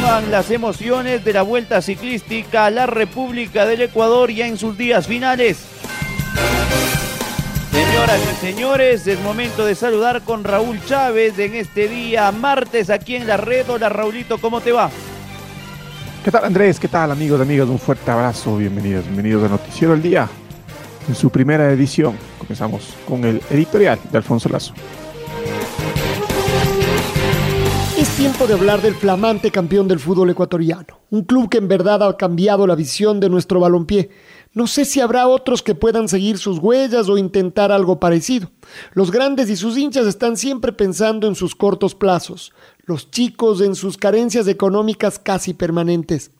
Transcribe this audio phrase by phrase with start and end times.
[0.00, 5.06] Las emociones de la vuelta ciclística a la República del Ecuador ya en sus días
[5.06, 5.58] finales.
[7.70, 13.14] Señoras y señores, es momento de saludar con Raúl Chávez en este día martes aquí
[13.14, 13.68] en la red.
[13.68, 14.90] Hola Raulito, ¿cómo te va?
[16.24, 16.80] ¿Qué tal Andrés?
[16.80, 17.68] ¿Qué tal amigos, amigas?
[17.68, 20.28] Un fuerte abrazo, bienvenidos, bienvenidos a Noticiero del Día.
[21.08, 24.72] En su primera edición comenzamos con el editorial de Alfonso Lazo.
[28.20, 32.18] Tiempo de hablar del flamante campeón del fútbol ecuatoriano, un club que en verdad ha
[32.18, 34.10] cambiado la visión de nuestro balompié.
[34.52, 38.50] No sé si habrá otros que puedan seguir sus huellas o intentar algo parecido.
[38.92, 42.52] Los grandes y sus hinchas están siempre pensando en sus cortos plazos,
[42.84, 46.30] los chicos en sus carencias económicas casi permanentes.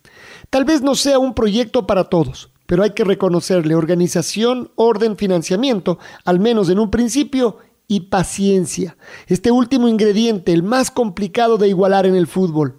[0.51, 5.99] Tal vez no sea un proyecto para todos, pero hay que reconocerle organización, orden, financiamiento,
[6.27, 7.57] al menos en un principio,
[7.91, 8.97] y paciencia.
[9.27, 12.77] Este último ingrediente, el más complicado de igualar en el fútbol.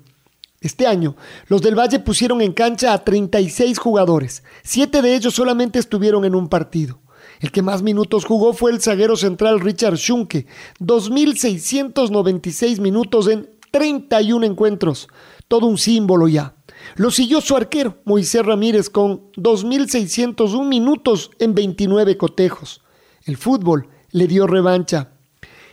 [0.61, 4.41] Este año, los del Valle pusieron en cancha a 36 jugadores.
[4.63, 7.01] Siete de ellos solamente estuvieron en un partido.
[7.41, 10.47] El que más minutos jugó fue el zaguero central Richard Schunke,
[10.79, 15.09] 2.696 minutos en 31 encuentros.
[15.49, 16.55] Todo un símbolo ya.
[16.95, 22.81] Lo siguió su arquero, Moisés Ramírez, con 2.601 minutos en 29 cotejos.
[23.25, 25.10] El fútbol le dio revancha.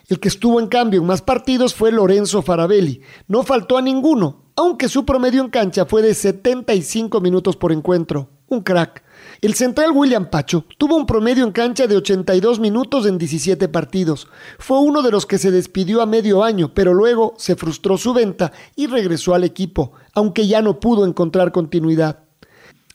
[0.08, 3.02] El que estuvo en cambio en más partidos fue Lorenzo Farabelli.
[3.26, 8.30] No faltó a ninguno, aunque su promedio en cancha fue de 75 minutos por encuentro.
[8.48, 9.04] Un crack.
[9.42, 14.28] El central William Pacho tuvo un promedio en cancha de 82 minutos en 17 partidos.
[14.58, 18.14] Fue uno de los que se despidió a medio año, pero luego se frustró su
[18.14, 22.27] venta y regresó al equipo, aunque ya no pudo encontrar continuidad.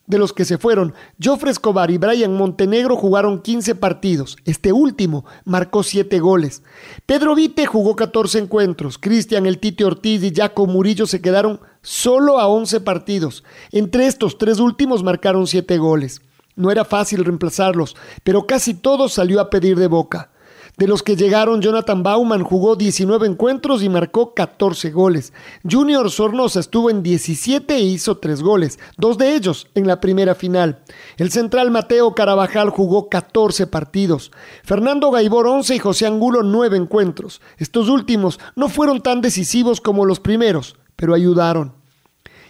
[0.06, 0.94] De los que se fueron,
[1.24, 4.36] Joffre Escobar y Brian Montenegro jugaron 15 partidos.
[4.44, 6.62] Este último marcó 7 goles.
[7.06, 8.98] Pedro Vite jugó 14 encuentros.
[8.98, 13.46] Cristian El Tite Ortiz y Jaco Murillo se quedaron solo a 11 partidos.
[13.72, 16.22] Entre estos tres últimos marcaron 7 goles.
[16.56, 20.33] No era fácil reemplazarlos, pero casi todo salió a pedir de boca.
[20.76, 25.32] De los que llegaron, Jonathan Bauman jugó 19 encuentros y marcó 14 goles.
[25.70, 30.34] Junior Sornosa estuvo en 17 e hizo 3 goles, dos de ellos en la primera
[30.34, 30.80] final.
[31.18, 34.32] El central Mateo Carabajal jugó 14 partidos.
[34.64, 37.40] Fernando Gaibor 11 y José Angulo 9 encuentros.
[37.60, 41.83] Estos últimos no fueron tan decisivos como los primeros, pero ayudaron.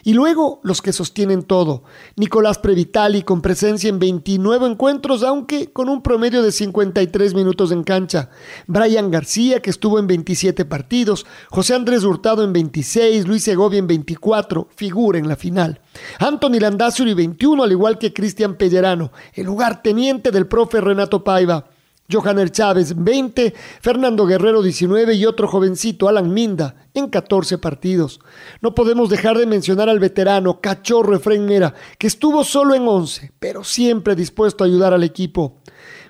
[0.04, 1.82] Y luego los que sostienen todo.
[2.16, 7.82] Nicolás Previtali con presencia en 29 encuentros, aunque con un promedio de 53 minutos en
[7.82, 8.28] cancha.
[8.66, 11.24] Brian García, que estuvo en 27 partidos.
[11.48, 13.26] José Andrés Hurtado en 26.
[13.26, 14.68] Luis Segovia en 24.
[14.76, 15.80] Figura en la final.
[16.18, 21.64] Anthony Landazuri 21, al igual que Cristian Pellerano, el lugar teniente del profe Renato Paiva.
[22.10, 28.20] Johanner Chávez 20, Fernando Guerrero 19 y otro jovencito, Alan Minda, en 14 partidos.
[28.60, 33.32] No podemos dejar de mencionar al veterano Cachorro Efraín Mera, que estuvo solo en 11,
[33.38, 35.62] pero siempre dispuesto a ayudar al equipo.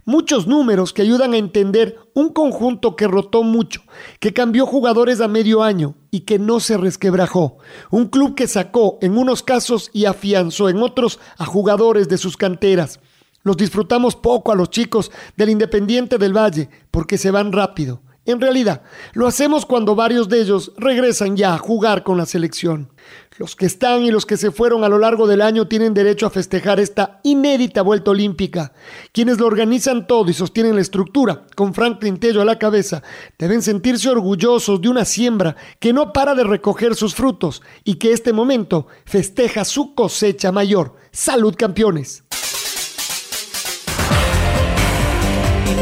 [0.05, 3.83] Muchos números que ayudan a entender un conjunto que rotó mucho,
[4.19, 7.59] que cambió jugadores a medio año y que no se resquebrajó.
[7.91, 12.37] Un club que sacó en unos casos y afianzó en otros a jugadores de sus
[12.37, 13.01] canteras
[13.45, 18.03] los disfrutamos poco a los chicos del Independiente del Valle porque se van rápido.
[18.27, 18.81] En realidad,
[19.13, 22.91] lo hacemos cuando varios de ellos regresan ya a jugar con la selección.
[23.37, 26.27] Los que están y los que se fueron a lo largo del año tienen derecho
[26.27, 28.73] a festejar esta inédita vuelta olímpica.
[29.13, 33.03] Quienes lo organizan todo y sostienen la estructura, con Franklin Tello a la cabeza,
[33.39, 38.13] deben sentirse orgullosos de una siembra que no para de recoger sus frutos y que
[38.13, 40.95] este momento festeja su cosecha mayor.
[41.11, 42.24] ¡Salud, campeones!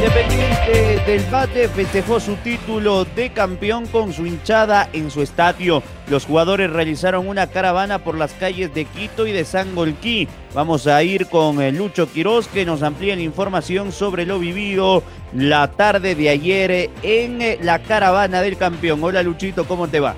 [0.02, 5.80] Independiente del Bate festejó su título de campeón con su hinchada en su estadio.
[6.08, 10.26] Los jugadores realizaron una caravana por las calles de Quito y de Sangolquí.
[10.54, 15.04] Vamos a ir con eh, Lucho Quiroz que nos amplía la información sobre lo vivido
[15.32, 19.04] la tarde de ayer en eh, la caravana del campeón.
[19.04, 20.16] Hola Luchito, ¿cómo te va?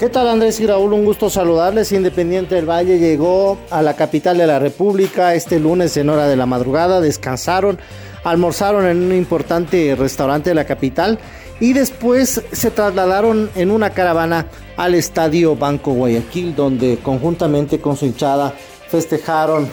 [0.00, 0.92] ¿Qué tal Andrés y Raúl?
[0.92, 1.92] Un gusto saludarles.
[1.92, 6.34] Independiente del Valle llegó a la capital de la República este lunes en hora de
[6.34, 7.00] la madrugada.
[7.00, 7.78] Descansaron,
[8.24, 11.18] almorzaron en un importante restaurante de la capital
[11.60, 18.06] y después se trasladaron en una caravana al estadio Banco Guayaquil donde conjuntamente con su
[18.06, 18.52] hinchada
[18.88, 19.68] festejaron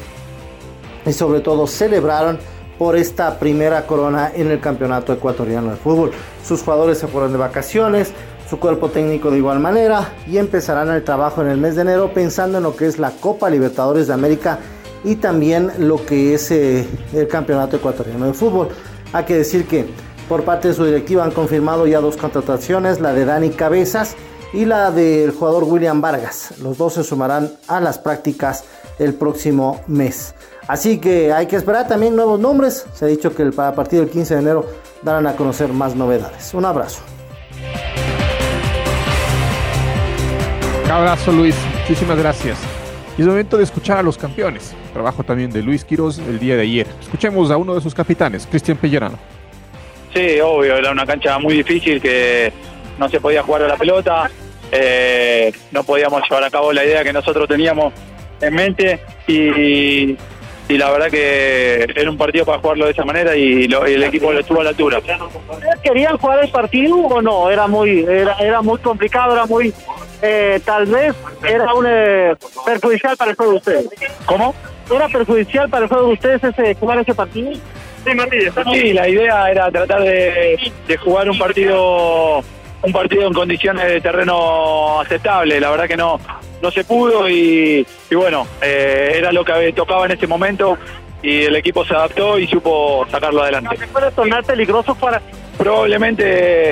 [1.05, 2.39] y sobre todo celebraron
[2.77, 6.11] por esta primera corona en el campeonato ecuatoriano de fútbol.
[6.43, 8.11] Sus jugadores se fueron de vacaciones,
[8.49, 12.11] su cuerpo técnico de igual manera y empezarán el trabajo en el mes de enero
[12.13, 14.59] pensando en lo que es la Copa Libertadores de América
[15.03, 18.69] y también lo que es eh, el campeonato ecuatoriano de fútbol.
[19.13, 19.85] Hay que decir que
[20.29, 24.15] por parte de su directiva han confirmado ya dos contrataciones, la de Dani Cabezas
[24.53, 26.53] y la del jugador William Vargas.
[26.61, 28.63] Los dos se sumarán a las prácticas
[28.99, 30.35] el próximo mes.
[30.67, 32.85] Así que hay que esperar también nuevos nombres.
[32.93, 34.65] Se ha dicho que a partir del 15 de enero
[35.01, 36.53] darán a conocer más novedades.
[36.53, 37.01] Un abrazo.
[40.85, 42.57] Un abrazo Luis, muchísimas gracias.
[43.17, 44.73] Y es momento de escuchar a los campeones.
[44.93, 46.87] Trabajo también de Luis Quiroz el día de ayer.
[47.01, 49.17] Escuchemos a uno de sus capitanes, Cristian Pellerano.
[50.13, 52.51] Sí, obvio, era una cancha muy difícil que
[52.97, 54.29] no se podía jugar a la pelota,
[54.71, 57.93] eh, no podíamos llevar a cabo la idea que nosotros teníamos
[58.41, 60.17] en mente y,
[60.67, 63.93] y la verdad que era un partido para jugarlo de esa manera y, lo, y
[63.93, 65.01] el equipo lo estuvo a la altura.
[65.83, 67.49] ¿Querían jugar el partido o no?
[67.49, 69.73] Era muy, era, era muy complicado, era muy,
[70.21, 71.15] eh, tal vez
[71.47, 72.35] era un eh,
[72.65, 73.89] perjudicial para el juego de ustedes.
[74.25, 74.53] ¿Cómo?
[74.93, 77.53] ¿Era perjudicial para el juego de ustedes ese, jugar ese partido?
[78.03, 78.53] Sí, Martínez.
[78.71, 82.43] Sí, la idea era tratar de, de jugar un partido
[82.83, 85.59] un partido en condiciones de terreno aceptable.
[85.59, 86.19] La verdad que no,
[86.61, 90.77] no se pudo y, y bueno, eh, era lo que tocaba en ese momento
[91.21, 93.77] y el equipo se adaptó y supo sacarlo adelante.
[93.91, 95.21] ¿Puede tornar peligroso para...?
[95.57, 96.71] Probablemente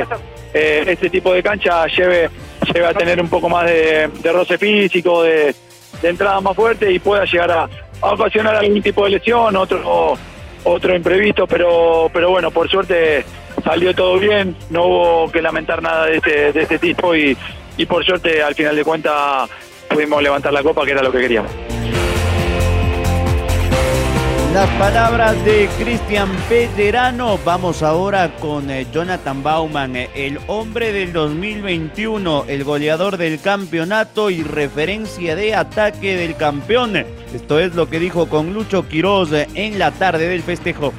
[0.53, 2.29] eh, este tipo de cancha lleve,
[2.73, 5.55] lleve a tener un poco más de, roce físico, de,
[6.01, 7.69] de, entrada más fuerte y pueda llegar a,
[8.01, 10.17] a, ocasionar algún tipo de lesión, otro
[10.63, 13.23] otro imprevisto, pero, pero bueno, por suerte
[13.63, 17.37] salió todo bien, no hubo que lamentar nada de este, de este tipo y,
[17.77, 19.49] y por suerte al final de cuentas
[19.89, 21.51] pudimos levantar la copa que era lo que queríamos.
[24.53, 27.37] Las palabras de Cristian Pellerano.
[27.45, 34.31] Vamos ahora con eh, Jonathan Bauman, eh, el hombre del 2021, el goleador del campeonato
[34.31, 36.95] y referencia de ataque del campeón.
[37.31, 40.93] Esto es lo que dijo con Lucho Quiroz eh, en la tarde del festejo.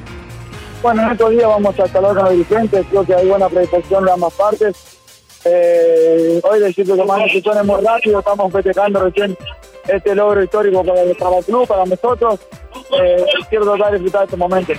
[0.81, 4.05] Bueno, en estos días vamos a hablar con los dirigentes, creo que hay buena predisposición
[4.05, 4.77] de ambas partes.
[5.43, 9.37] Hoy decirte que tomamos decisiones muy rápido, estamos festejando recién
[9.89, 12.39] este logro histórico para, para el club, para nosotros.
[12.99, 14.73] Eh, quiero tratar de disfrutar este momento.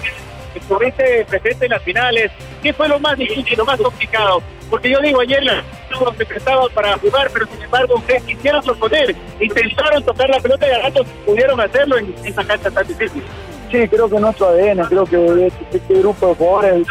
[0.54, 2.30] Estuviste presente en las finales.
[2.62, 4.42] ¿Qué fue lo más difícil, lo más complicado?
[4.68, 10.02] Porque yo digo, ayer los prestaban para jugar, pero sin embargo ustedes quisieron sorprender, intentaron
[10.02, 13.22] tocar la pelota y a ratos pudieron hacerlo en esa cancha tan difícil.
[13.70, 16.86] Sí, creo que nuestro ADN, creo que este, este grupo de jugadores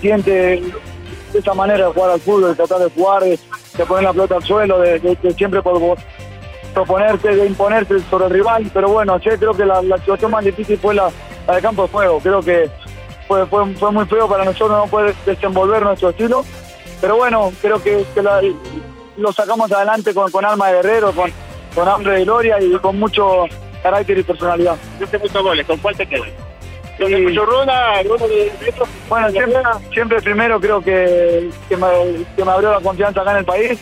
[0.00, 0.62] siente
[1.34, 3.38] esa manera de jugar al fútbol, de tratar de jugar, de,
[3.76, 5.98] de poner la pelota al suelo, de, de, de siempre por,
[6.74, 10.44] proponerte, de imponerte sobre el rival, pero bueno, ayer creo que la, la situación más
[10.44, 11.10] difícil fue la,
[11.46, 12.70] la, de campo de juego, creo que
[13.26, 16.44] fue, fue, fue, muy feo para nosotros no poder desenvolver nuestro estilo,
[17.00, 18.40] pero bueno, creo que, que la,
[19.16, 21.30] lo sacamos adelante con, con alma de guerrero, con,
[21.74, 23.44] con hambre de gloria y con mucho
[23.82, 24.76] carácter y personalidad.
[24.96, 26.28] Hiciste muchos goles, ¿con cuál te quedas?
[26.96, 27.04] Sí.
[29.08, 31.86] Bueno, siempre, siempre primero creo que, que, me,
[32.34, 33.78] que me abrió la confianza acá en el país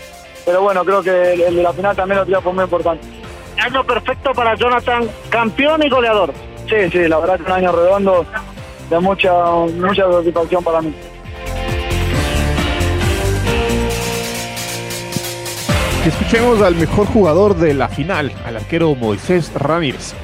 [0.46, 3.06] pero bueno, creo que el, el de la final también lo fue muy importante.
[3.60, 6.32] Año perfecto para Jonathan, campeón y goleador.
[6.68, 8.24] Sí, sí, la verdad que un año redondo
[8.88, 10.94] de mucha, mucha satisfacción para mí.
[16.06, 20.14] Escuchemos al mejor jugador de la final, al arquero Moisés Ramírez.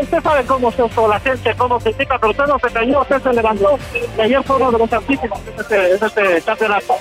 [0.00, 3.22] Usted sabe cómo se la gente, cómo se pica, pero usted no se cayó, usted
[3.22, 3.78] se levantó.
[4.16, 6.94] Y ayer fue uno de los artísticos de este, este campeonato.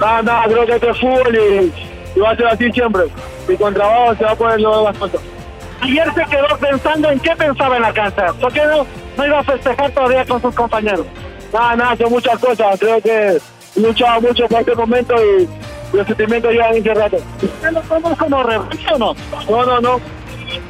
[0.00, 1.72] Nada, nada, creo que este es fútbol y,
[2.16, 3.02] y, va a ser así siempre.
[3.48, 5.20] Y con trabajo se va a poder lograr las cosas.
[5.80, 8.32] Ayer se quedó pensando en qué pensaba en la cancha.
[8.40, 11.06] ¿Por qué no, no iba a festejar todavía con sus compañeros?
[11.52, 12.80] Nada, nada, son muchas cosas.
[12.80, 13.38] Creo que
[13.76, 15.48] he luchado mucho por este momento y
[15.96, 17.18] los sentimientos llevan este rato.
[17.40, 19.14] ¿Usted lo toma como revancha o no?
[19.48, 20.00] No, no, no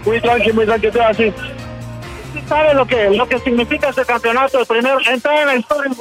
[0.07, 1.33] muy tranquilo, muy tranquilo, así.
[2.27, 4.61] ¿Usted sabe lo que, lo que significa este campeonato?
[4.61, 5.93] El primer entrar en la historia.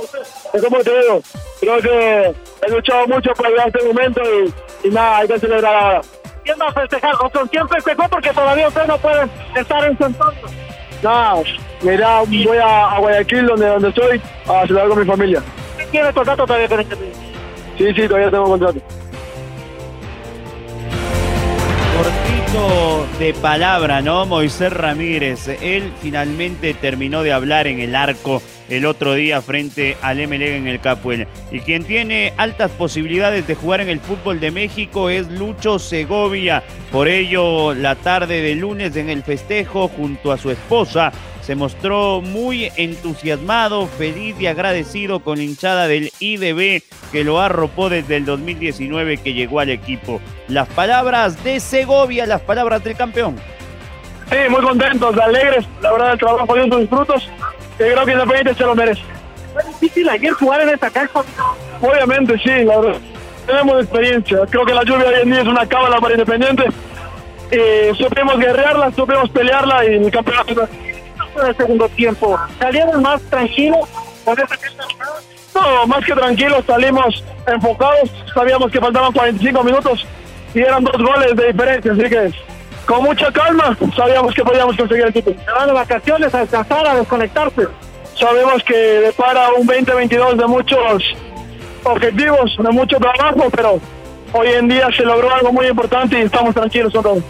[0.54, 1.22] Es como te digo,
[1.60, 2.36] creo que
[2.66, 6.02] he luchado mucho para llegar a este momento y, y nada, hay que celebrar ahora.
[6.44, 7.16] ¿Quién va a festejar?
[7.22, 8.08] ¿O con quién festejó?
[8.08, 10.42] Porque todavía usted no puede estar en su entorno.
[11.02, 11.44] No,
[11.82, 15.42] mira, voy a, a, Guayaquil, donde, donde estoy, a celebrar con mi familia.
[15.92, 16.96] ¿Tiene contrato todavía con este
[17.78, 18.80] Sí, sí, todavía tengo contrato.
[23.20, 24.26] De palabra, ¿no?
[24.26, 30.18] Moisés Ramírez, él finalmente terminó de hablar en el arco el otro día frente al
[30.28, 31.28] MLE en el Capuel.
[31.52, 36.64] Y quien tiene altas posibilidades de jugar en el fútbol de México es Lucho Segovia.
[36.92, 41.12] Por ello, la tarde de lunes en el festejo junto a su esposa
[41.46, 47.88] se mostró muy entusiasmado, feliz y agradecido con la hinchada del IDB que lo arropó
[47.90, 50.20] desde el 2019 que llegó al equipo.
[50.48, 53.36] Las palabras de Segovia, las palabras del campeón.
[54.32, 55.68] Sí, muy contentos, alegres.
[55.82, 57.30] La verdad, el trabajo dio sus frutos.
[57.78, 59.02] Que creo que Independiente se lo merece.
[59.54, 61.20] ¿Fue difícil ayer jugar en esta cancha?
[61.80, 63.02] Obviamente, sí, la verdad.
[63.46, 64.40] Tenemos experiencia.
[64.50, 66.64] Creo que la lluvia hoy en día es una cábala para Independiente.
[67.52, 70.68] Eh, supimos guerrearla, supimos pelearla y el campeonato.
[71.36, 73.88] En el segundo tiempo, ¿salieron más tranquilos
[74.24, 74.84] con esta cancha?
[75.54, 78.12] No, más que tranquilos, salimos enfocados.
[78.34, 80.06] Sabíamos que faltaban 45 minutos
[80.54, 82.32] y eran dos goles de diferencia, así que
[82.86, 85.36] con mucha calma sabíamos que podíamos conseguir el título.
[85.44, 87.68] Se van de vacaciones a descansar, a desconectarse.
[88.18, 91.04] Sabemos que depara un 2022 de muchos
[91.84, 93.80] objetivos, de mucho trabajo, pero
[94.34, 97.24] hoy en día se logró algo muy importante y estamos tranquilos con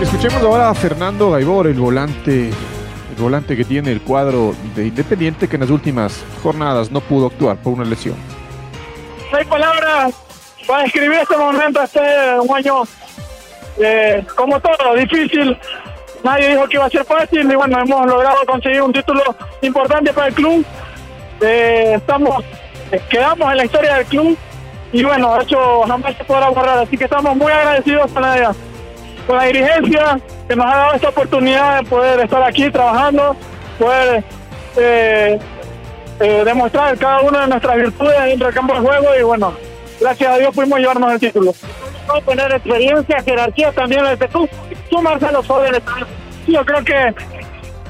[0.00, 5.48] Escuchemos ahora a Fernando Gaibor, el volante, el volante que tiene el cuadro de Independiente
[5.48, 8.16] que en las últimas jornadas no pudo actuar por una lesión.
[9.32, 10.14] Hay palabras
[10.66, 12.82] para describir este momento, este año
[13.78, 15.56] eh, como todo, difícil.
[16.22, 19.22] Nadie dijo que iba a ser fácil y bueno, hemos logrado conseguir un título
[19.62, 20.64] importante para el club.
[21.40, 22.44] Eh, estamos,
[22.92, 24.36] eh, quedamos en la historia del club
[24.92, 26.78] y bueno, eso jamás se podrá borrar.
[26.80, 28.54] Así que estamos muy agradecidos con la,
[29.26, 30.18] con la dirigencia
[30.48, 33.36] que nos ha dado esta oportunidad de poder estar aquí trabajando,
[33.78, 34.22] poder
[34.76, 35.38] eh,
[36.20, 39.54] eh, demostrar cada una de nuestras virtudes dentro del campo de juego y bueno,
[40.00, 41.54] gracias a Dios pudimos llevarnos el título.
[42.06, 44.48] No tener experiencia, jerarquía también este club,
[44.90, 45.82] sumarse a los jóvenes.
[46.46, 47.14] Yo creo que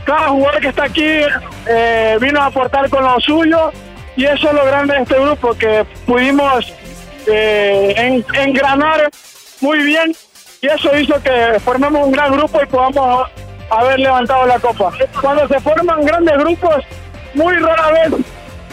[0.04, 1.20] cada jugador que está aquí
[1.66, 3.70] eh, vino a aportar con lo suyo
[4.16, 6.72] y eso es lo grande de este grupo, que pudimos
[7.26, 9.10] eh, en- engranar
[9.60, 10.14] muy bien
[10.66, 13.28] y eso hizo que formemos un gran grupo y podamos
[13.70, 14.92] haber levantado la copa.
[15.20, 16.84] Cuando se forman grandes grupos,
[17.34, 18.14] muy rara vez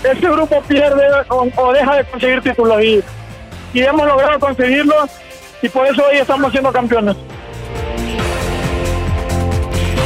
[0.04, 3.04] ese grupo pierde o, deja de conseguir títulos y,
[3.74, 5.10] y hemos logrado conseguirlos
[5.62, 7.16] y por eso hoy estamos siendo campeones.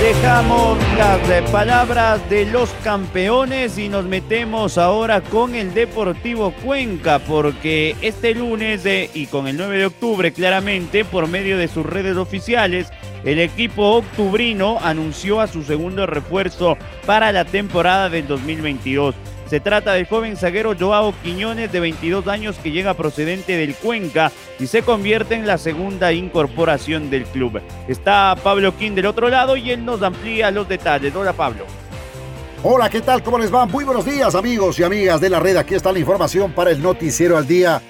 [0.07, 7.93] Dejamos las palabras de los campeones y nos metemos ahora con el Deportivo Cuenca porque
[8.01, 12.15] este lunes eh, y con el 9 de octubre claramente por medio de sus redes
[12.15, 12.87] oficiales
[13.25, 19.13] el equipo octubrino anunció a su segundo refuerzo para la temporada del 2022.
[19.49, 24.29] Se trata del joven zaguero Joao Quiñones de 22 años que llega procedente del Cuenca
[24.59, 27.61] y se convierte en la segunda incorporación del club.
[27.87, 31.15] Está Pablo King del otro lado y él nos amplía los detalles.
[31.15, 31.65] Hola Pablo.
[32.61, 33.23] Hola, ¿qué tal?
[33.23, 33.65] ¿Cómo les va?
[33.65, 35.55] Muy buenos días, amigos y amigas de la red.
[35.55, 37.81] Aquí está la información para el Noticiero al Día.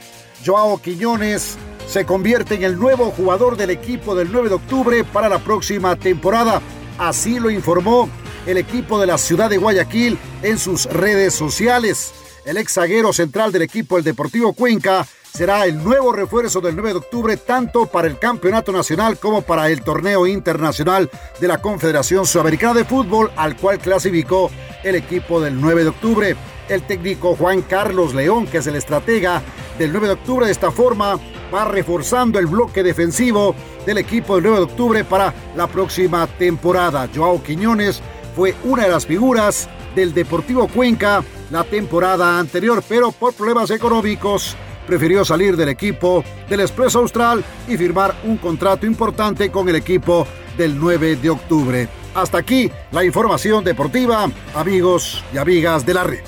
[0.46, 5.28] Joao Quiñones se convierte en el nuevo jugador del equipo del 9 de octubre para
[5.28, 6.62] la próxima temporada.
[7.00, 8.10] Así lo informó
[8.48, 12.14] el equipo de la ciudad de Guayaquil en sus redes sociales.
[12.46, 16.92] El ex zaguero central del equipo del Deportivo Cuenca será el nuevo refuerzo del 9
[16.92, 21.12] de octubre tanto para el campeonato nacional como para el torneo internacional
[21.42, 24.50] de la Confederación Sudamericana de Fútbol al cual clasificó
[24.82, 26.36] el equipo del 9 de octubre.
[26.70, 29.42] El técnico Juan Carlos León, que es el estratega
[29.78, 31.20] del 9 de octubre, de esta forma
[31.54, 37.10] va reforzando el bloque defensivo del equipo del 9 de octubre para la próxima temporada.
[37.14, 38.02] Joao Quiñones
[38.38, 44.56] fue una de las figuras del Deportivo Cuenca la temporada anterior, pero por problemas económicos
[44.86, 50.28] prefirió salir del equipo del Expreso Austral y firmar un contrato importante con el equipo
[50.56, 51.90] del 9 de octubre.
[52.14, 56.22] Hasta aquí la información deportiva, amigos y amigas de la red.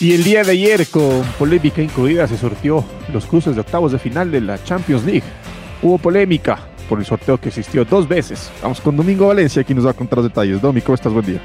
[0.00, 3.98] Y el día de ayer, con polémica incluida, se sortió los cruces de octavos de
[3.98, 5.24] final de la Champions League.
[5.80, 8.50] Hubo polémica por el sorteo que existió dos veces.
[8.62, 10.60] Vamos con Domingo Valencia, quien nos va a contar los detalles.
[10.60, 11.12] Domi, ¿cómo estás?
[11.12, 11.40] Buen día.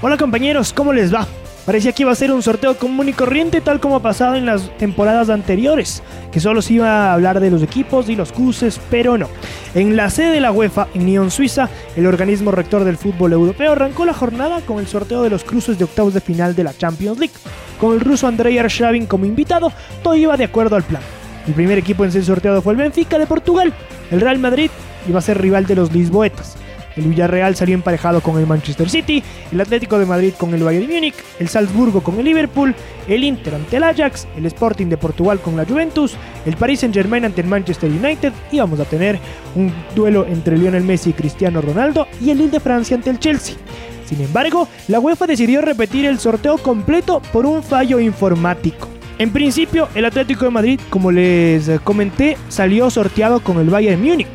[0.00, 1.26] Hola compañeros, ¿cómo les va?
[1.64, 4.46] Parecía que iba a ser un sorteo común y corriente tal como ha pasado en
[4.46, 6.02] las temporadas anteriores,
[6.32, 9.28] que solo se iba a hablar de los equipos y los cruces, pero no.
[9.74, 13.72] En la sede de la UEFA, en Nyon, Suiza, el organismo rector del fútbol europeo
[13.72, 16.74] arrancó la jornada con el sorteo de los cruces de octavos de final de la
[16.76, 17.34] Champions League.
[17.80, 21.02] Con el ruso Andrei Arshavin como invitado, todo iba de acuerdo al plan.
[21.46, 23.72] El primer equipo en ser sorteado fue el Benfica de Portugal.
[24.10, 24.70] El Real Madrid
[25.08, 26.56] iba a ser rival de los Lisboetas.
[26.96, 30.86] El Villarreal salió emparejado con el Manchester City, el Atlético de Madrid con el Bayern
[30.86, 32.74] de Múnich, el Salzburgo con el Liverpool,
[33.08, 37.24] el Inter ante el Ajax, el Sporting de Portugal con la Juventus, el Paris Saint-Germain
[37.24, 39.18] ante el Manchester United y vamos a tener
[39.54, 43.18] un duelo entre Lionel Messi y Cristiano Ronaldo y el Lille de Francia ante el
[43.18, 43.56] Chelsea.
[44.04, 48.88] Sin embargo, la UEFA decidió repetir el sorteo completo por un fallo informático.
[49.18, 54.26] En principio, el Atlético de Madrid, como les comenté, salió sorteado con el Bayern Múnich,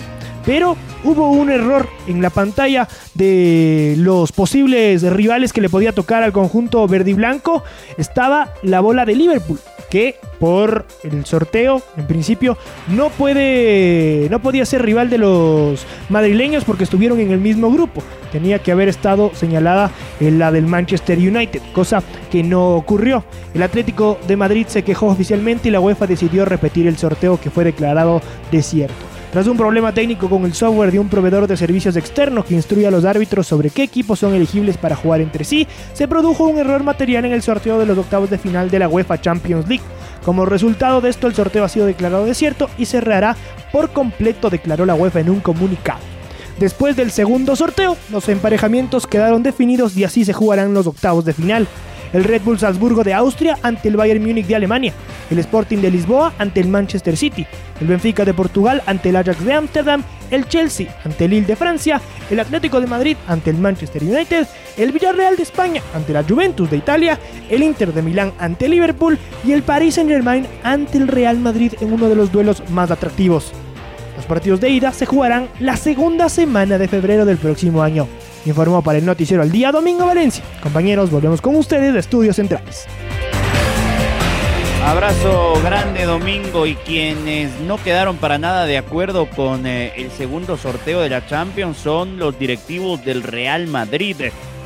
[0.46, 6.24] pero hubo un error en la pantalla de los posibles rivales que le podía tocar
[6.24, 7.64] al conjunto verde y blanco.
[7.98, 12.58] Estaba la bola de Liverpool, que por el sorteo, en principio,
[12.90, 14.28] no puede.
[14.30, 18.04] no podía ser rival de los madrileños porque estuvieron en el mismo grupo.
[18.32, 23.24] Tenía que haber estado señalada en la del Manchester United, cosa que no ocurrió.
[23.54, 27.50] El Atlético de Madrid se quejó oficialmente y la UEFA decidió repetir el sorteo que
[27.50, 29.07] fue declarado desierto.
[29.32, 32.88] Tras un problema técnico con el software de un proveedor de servicios externo que instruye
[32.88, 36.58] a los árbitros sobre qué equipos son elegibles para jugar entre sí, se produjo un
[36.58, 39.84] error material en el sorteo de los octavos de final de la UEFA Champions League.
[40.24, 43.36] Como resultado de esto, el sorteo ha sido declarado desierto y cerrará
[43.74, 46.00] por completo, declaró la UEFA en un comunicado.
[46.58, 51.34] Después del segundo sorteo, los emparejamientos quedaron definidos y así se jugarán los octavos de
[51.34, 51.68] final
[52.14, 54.94] el Red Bull Salzburgo de Austria ante el Bayern Múnich de Alemania,
[55.30, 57.46] el Sporting de Lisboa ante el Manchester City,
[57.82, 61.56] el Benfica de Portugal ante el Ajax de Ámsterdam, el Chelsea ante el Lille de
[61.56, 64.48] Francia, el Atlético de Madrid ante el Manchester United,
[64.78, 68.72] el Villarreal de España ante la Juventus de Italia, el Inter de Milán ante el
[68.72, 72.92] Liverpool y el Paris Saint-Germain ante el Real Madrid en uno de los duelos más
[72.92, 73.52] atractivos.
[74.16, 78.08] Los partidos de ida se jugarán la segunda semana de febrero del próximo año
[78.46, 80.44] informó para el noticiero al día Domingo Valencia.
[80.62, 82.86] Compañeros, volvemos con ustedes de Estudios Centrales.
[84.86, 90.56] Abrazo grande Domingo y quienes no quedaron para nada de acuerdo con eh, el segundo
[90.56, 94.16] sorteo de la Champions son los directivos del Real Madrid,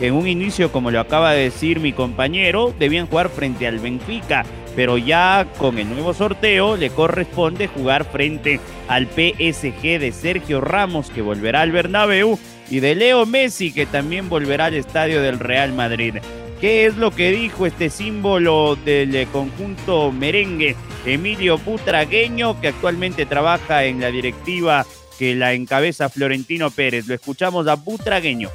[0.02, 4.44] en un inicio, como lo acaba de decir mi compañero, debían jugar frente al Benfica,
[4.76, 11.10] pero ya con el nuevo sorteo le corresponde jugar frente al PSG de Sergio Ramos,
[11.10, 15.74] que volverá al Bernabéu y de Leo Messi, que también volverá al estadio del Real
[15.74, 16.16] Madrid.
[16.62, 23.84] ¿Qué es lo que dijo este símbolo del conjunto merengue, Emilio Putragueño, que actualmente trabaja
[23.86, 24.86] en la directiva
[25.18, 27.08] que la encabeza Florentino Pérez?
[27.08, 28.50] Lo escuchamos a Putragueño.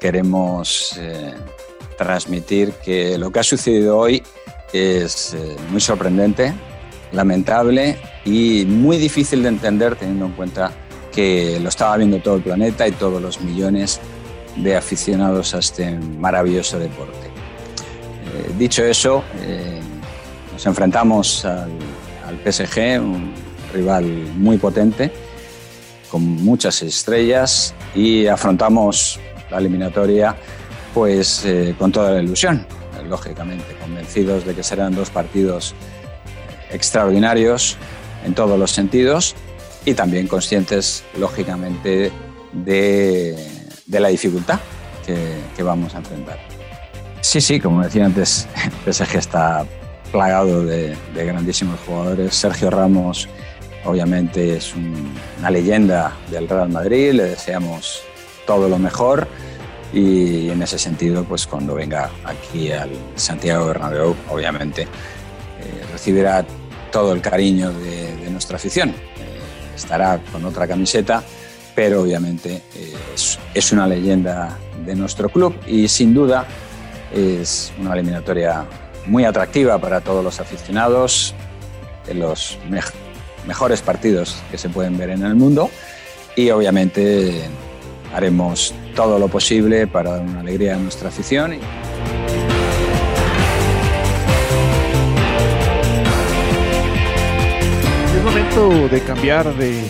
[0.00, 1.34] Queremos eh,
[1.96, 4.22] transmitir que lo que ha sucedido hoy
[4.72, 6.52] es eh, muy sorprendente,
[7.12, 10.72] lamentable y muy difícil de entender teniendo en cuenta
[11.12, 14.00] que lo estaba viendo todo el planeta y todos los millones
[14.56, 17.26] de aficionados a este maravilloso deporte.
[17.26, 19.80] Eh, dicho eso, eh,
[20.52, 21.70] nos enfrentamos al,
[22.44, 23.32] PSG, un
[23.74, 24.04] rival
[24.36, 25.10] muy potente,
[26.10, 29.18] con muchas estrellas y afrontamos
[29.50, 30.36] la eliminatoria
[30.94, 31.44] pues
[31.78, 32.66] con toda la ilusión,
[33.10, 35.74] lógicamente, convencidos de que serán dos partidos
[36.70, 37.76] extraordinarios
[38.24, 39.34] en todos los sentidos
[39.84, 42.12] y también conscientes, lógicamente,
[42.52, 43.36] de,
[43.88, 44.60] la dificultad
[45.04, 46.38] que, vamos a enfrentar.
[47.20, 48.46] Sí, sí, como decía antes,
[48.86, 49.66] PSG está
[50.12, 52.34] plagado de, grandísimos jugadores.
[52.34, 53.28] Sergio Ramos,
[53.84, 58.02] obviamente, es una leyenda del Real Madrid, le deseamos
[58.46, 59.28] todo lo mejor
[59.92, 64.86] y en ese sentido, pues cuando venga aquí al Santiago Bernabéu, obviamente, eh,
[65.92, 66.44] recibirá
[66.92, 68.94] todo el cariño de nuestra afición.
[69.74, 71.22] Estará con otra camiseta,
[71.74, 72.94] pero obviamente eh,
[73.54, 76.46] es, una leyenda de nuestro club y sin duda
[77.14, 78.66] es una eliminatoria
[79.06, 81.34] muy atractiva para todos los aficionados,
[82.06, 82.58] de los
[83.46, 85.70] mejores partidos que se pueden ver en el mundo
[86.36, 87.48] y obviamente
[88.14, 91.52] haremos todo lo posible para dar una alegría a nuestra afición.
[91.52, 91.60] Es
[98.24, 99.82] momento de cambiar de,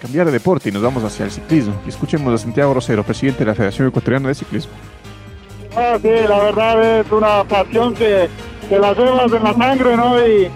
[0.00, 1.80] cambiar de deporte y nos vamos hacia el ciclismo.
[1.86, 4.72] Escuchemos a Santiago Rosero, presidente de la Federación Ecuatoriana de Ciclismo.
[5.76, 8.28] Ah, sí, la verdad es una pasión que,
[8.68, 10.26] que la llevas en la sangre, ¿no?
[10.26, 10.50] Y,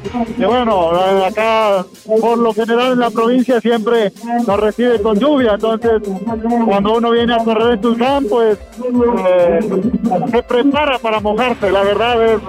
[0.44, 0.90] bueno,
[1.24, 1.84] acá
[2.20, 4.12] por lo general en la provincia siempre
[4.46, 6.02] nos recibe con lluvia, entonces
[6.64, 8.58] cuando uno viene a correr en Tuzán, pues
[9.28, 9.60] eh,
[10.30, 12.40] se prepara para mojarse, la verdad es,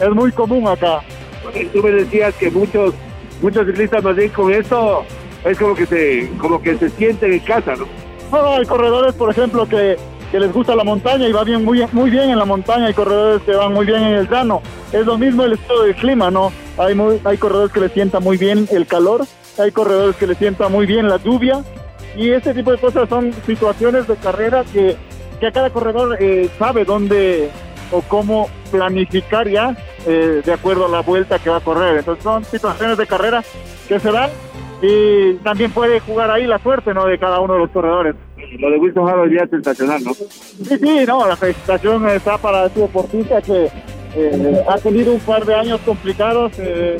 [0.00, 1.00] es muy común acá.
[1.72, 2.94] Tú me decías que muchos
[3.42, 5.04] muchos ciclistas más bien con esto
[5.44, 7.86] es como que se, como que se sienten en casa, ¿no?
[8.30, 9.98] No, hay corredores, por ejemplo, que,
[10.38, 13.42] les gusta la montaña y va bien muy, muy bien en la montaña, hay corredores
[13.42, 14.62] que van muy bien en el llano.
[14.92, 16.52] Es lo mismo el estado del clima, ¿no?
[16.78, 19.26] Hay, hay corredores que les sienta muy bien el calor,
[19.58, 21.62] hay corredores que les sienta muy bien la lluvia
[22.16, 24.96] Y este tipo de cosas son situaciones de carrera que,
[25.40, 27.50] que cada corredor eh, sabe dónde
[27.90, 31.98] o cómo planificar ya eh, de acuerdo a la vuelta que va a correr.
[31.98, 33.44] Entonces son situaciones de carrera
[33.86, 34.30] que se dan
[34.80, 37.06] y también puede jugar ahí la suerte ¿no?
[37.06, 38.16] de cada uno de los corredores.
[38.58, 40.14] Lo de Wilson Jaro ya es sensacional, ¿no?
[40.14, 43.70] Sí, sí, no, la felicitación está para su deportista que
[44.14, 46.98] eh, ha tenido un par de años complicados, eh,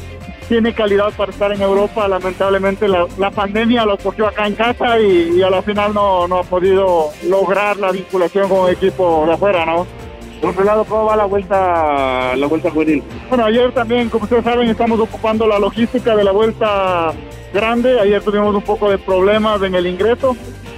[0.48, 4.98] tiene calidad para estar en Europa, lamentablemente la, la pandemia lo cogió acá en casa
[4.98, 9.24] y, y a la final no, no ha podido lograr la vinculación con el equipo
[9.26, 9.86] de afuera, ¿no?
[10.40, 13.00] Por otro lado, ¿cómo va la vuelta, la vuelta juvenil?
[13.28, 17.12] Bueno, ayer también, como ustedes saben, estamos ocupando la logística de la vuelta
[17.54, 18.00] grande.
[18.00, 20.36] Ayer tuvimos un poco de problemas en el ingreso.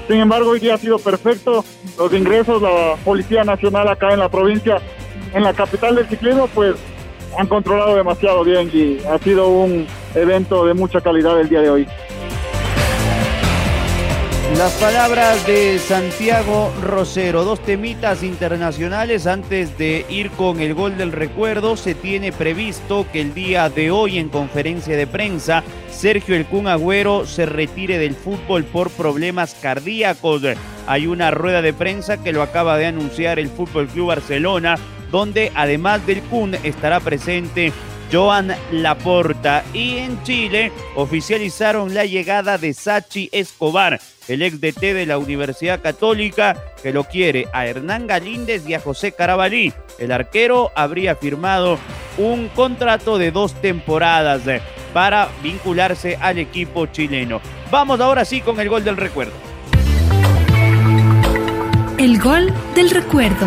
[0.08, 1.64] Sin embargo, hoy día ha sido perfecto.
[1.98, 4.78] Los ingresos, la Policía Nacional acá en la provincia,
[5.32, 6.74] en la capital del ciclismo, pues
[7.38, 11.70] han controlado demasiado bien y ha sido un evento de mucha calidad el día de
[11.70, 11.88] hoy.
[14.58, 21.10] Las palabras de Santiago Rosero, dos temitas internacionales antes de ir con el gol del
[21.10, 21.76] recuerdo.
[21.76, 26.68] Se tiene previsto que el día de hoy en conferencia de prensa Sergio El Kun
[26.68, 30.42] Agüero se retire del fútbol por problemas cardíacos.
[30.86, 34.76] Hay una rueda de prensa que lo acaba de anunciar el Fútbol Club Barcelona,
[35.10, 37.72] donde además del Kun estará presente
[38.12, 39.64] Joan Laporta.
[39.72, 45.80] Y en Chile oficializaron la llegada de Sachi Escobar, el ex DT de la Universidad
[45.82, 49.72] Católica, que lo quiere a Hernán Galíndez y a José Carabalí.
[49.98, 51.78] El arquero habría firmado
[52.18, 54.42] un contrato de dos temporadas
[54.92, 57.40] para vincularse al equipo chileno.
[57.70, 59.32] Vamos ahora sí con el gol del recuerdo.
[61.98, 63.46] El gol del recuerdo.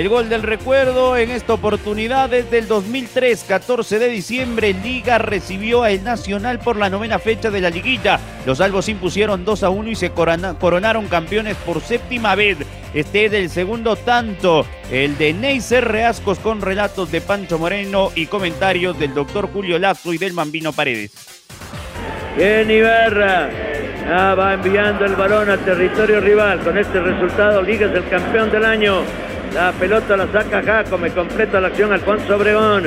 [0.00, 5.82] El gol del recuerdo en esta oportunidad desde el 2003, 14 de diciembre, Liga recibió
[5.82, 8.18] a El Nacional por la novena fecha de la liguilla.
[8.46, 12.56] Los albos impusieron 2 a 1 y se corona- coronaron campeones por séptima vez.
[12.94, 18.24] Este es el segundo tanto, el de Neisser Reascos con relatos de Pancho Moreno y
[18.24, 21.12] comentarios del doctor Julio Lazo y del Mambino Paredes.
[22.38, 23.50] Bien Ibarra.
[24.10, 26.60] Ah, va enviando el balón al territorio rival.
[26.60, 29.02] Con este resultado, Liga es el campeón del año.
[29.54, 32.84] La pelota la saca Jacome, completa la acción Alfonso Obregón.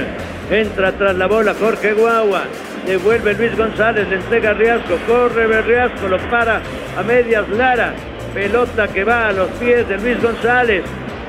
[0.50, 2.44] Entra tras la bola Jorge Guagua.
[2.86, 4.98] Devuelve Luis González, le entrega a Riasco.
[5.06, 6.62] Corre Riasco, lo para
[6.98, 7.94] a medias Lara.
[8.34, 10.84] Pelota que va a los pies de Luis González.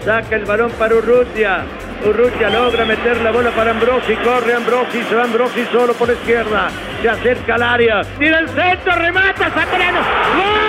[0.04, 1.64] Saca el balón para Urrutia.
[2.06, 4.14] Urrutia logra meter la bola para Ambrosi.
[4.16, 6.68] Corre Ambrosi, se va Ambrosi solo por la izquierda.
[7.02, 8.02] Se acerca al área.
[8.18, 9.98] Tira el centro, remata Zambrano.
[9.98, 10.63] ¡Gol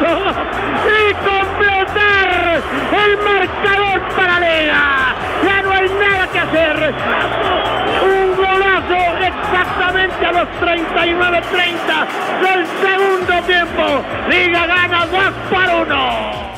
[0.00, 2.62] y completar
[3.04, 5.14] el marcador para Lega!
[5.44, 6.94] Ya no hay nada que hacer.
[8.04, 12.06] Un golazo exactamente a los 39-30
[12.42, 14.04] del segundo tiempo.
[14.28, 16.48] Liga gana 2 por 1.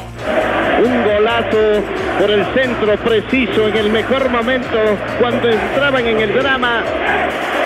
[0.84, 1.82] Un golazo
[2.18, 6.82] por el centro preciso en el mejor momento cuando entraban en el drama.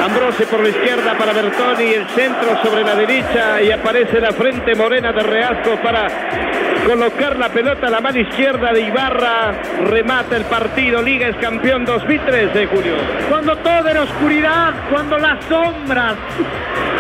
[0.04, 4.74] Ambrose por la izquierda para Bertoni, el centro sobre la derecha y aparece la frente
[4.74, 6.06] morena de Reasco para
[6.86, 9.52] colocar la pelota a la mano izquierda de Ibarra.
[9.86, 12.96] Remata el partido, Liga es campeón 2013, Julio.
[13.30, 16.16] Cuando todo era oscuridad, cuando las sombras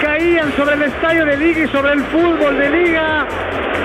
[0.00, 3.26] caían sobre el estadio de Liga y sobre el fútbol de Liga,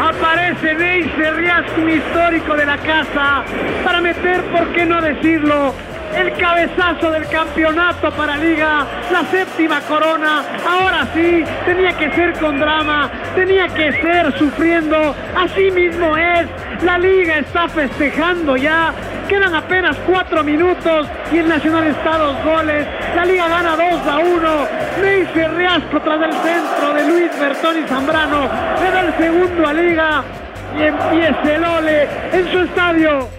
[0.01, 3.43] aparece Neisser Riasco, un histórico de la casa,
[3.83, 5.88] para meter, ¿por qué no decirlo?
[6.15, 10.43] El cabezazo del campeonato para Liga, la séptima corona.
[10.67, 15.15] Ahora sí, tenía que ser con drama, tenía que ser sufriendo.
[15.35, 16.47] Así mismo es.
[16.83, 18.93] La Liga está festejando ya.
[19.27, 22.87] Quedan apenas cuatro minutos y el Nacional está a dos goles.
[23.15, 24.67] La Liga gana 2 a 1.
[25.03, 28.49] Neisser Riasco tras el centro de Luis Bertoni Zambrano.
[28.81, 30.23] Le da el segundo a Liga
[30.77, 33.38] y empieza el ole en su estadio.